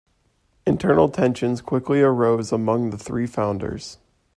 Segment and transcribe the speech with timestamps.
[0.65, 3.99] Internal tensions quickly arose among the three founders.